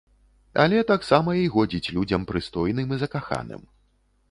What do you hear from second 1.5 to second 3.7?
годзіць людзям прыстойным і закаханым.